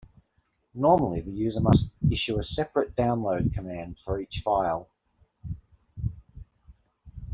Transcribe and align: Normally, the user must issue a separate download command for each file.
Normally, 0.73 1.21
the 1.21 1.29
user 1.29 1.59
must 1.61 1.91
issue 2.09 2.39
a 2.39 2.43
separate 2.43 2.95
download 2.95 3.53
command 3.53 3.99
for 3.99 4.19
each 4.19 4.39
file. 4.39 4.89